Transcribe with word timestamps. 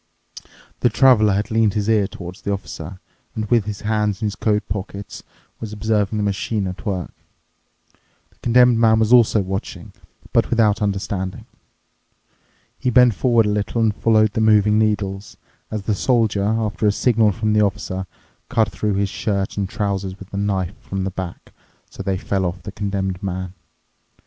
The 0.79 0.89
Traveler 0.89 1.33
had 1.33 1.51
leaned 1.51 1.75
his 1.75 1.87
ear 1.87 2.07
towards 2.07 2.41
the 2.41 2.51
Officer 2.51 2.99
and, 3.35 3.45
with 3.51 3.65
his 3.65 3.81
hands 3.81 4.19
in 4.19 4.25
his 4.25 4.35
coat 4.35 4.67
pockets, 4.67 5.21
was 5.59 5.71
observing 5.73 6.17
the 6.17 6.23
machine 6.23 6.65
at 6.65 6.87
work. 6.87 7.13
The 8.31 8.37
Condemned 8.41 8.79
Man 8.79 8.97
was 8.97 9.13
also 9.13 9.41
watching, 9.41 9.93
but 10.33 10.49
without 10.49 10.81
understanding. 10.81 11.45
He 12.79 12.89
bent 12.89 13.13
forward 13.13 13.45
a 13.45 13.49
little 13.49 13.79
and 13.79 13.95
followed 13.95 14.31
the 14.33 14.41
moving 14.41 14.79
needles, 14.79 15.37
as 15.69 15.83
the 15.83 15.93
Soldier, 15.93 16.45
after 16.45 16.87
a 16.87 16.91
signal 16.91 17.31
from 17.31 17.53
the 17.53 17.61
Officer, 17.61 18.07
cut 18.49 18.71
through 18.71 18.95
his 18.95 19.09
shirt 19.09 19.55
and 19.55 19.69
trousers 19.69 20.17
with 20.17 20.33
a 20.33 20.37
knife 20.37 20.75
from 20.81 21.03
the 21.03 21.11
back, 21.11 21.53
so 21.91 21.97
that 22.01 22.07
they 22.09 22.17
fell 22.17 22.43
off 22.43 22.63
the 22.63 22.71
Condemned 22.71 23.21
Man. 23.21 23.53